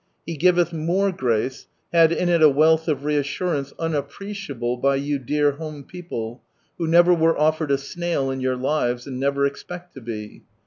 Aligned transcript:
"He 0.25 0.35
giveth 0.35 0.71
mor^ 0.71 1.15
grace" 1.15 1.67
had 1.93 2.11
in 2.11 2.27
it 2.27 2.41
a 2.41 2.49
wealth 2.49 2.87
of 2.87 3.05
reassurance 3.05 3.71
unajipreciable 3.77 4.81
by 4.81 4.95
you 4.95 5.19
dear 5.19 5.51
home 5.51 5.83
people, 5.83 6.41
who 6.79 6.87
never 6.87 7.13
were 7.13 7.37
offered 7.39 7.69
a 7.69 7.77
snail 7.77 8.31
in 8.31 8.41
your 8.41 8.55
lives, 8.57 9.05
and 9.05 9.19
neict 9.19 9.45
expect 9.45 9.93
to 9.93 10.01
be. 10.01 10.41